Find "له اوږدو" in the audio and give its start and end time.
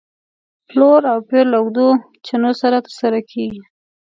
1.51-1.87